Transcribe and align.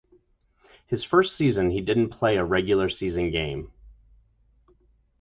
His 0.87 1.03
first 1.03 1.35
season 1.35 1.69
he 1.69 1.79
didn't 1.81 2.09
play 2.09 2.37
a 2.37 2.43
regular 2.43 2.89
season 2.89 3.29
game. 3.29 3.71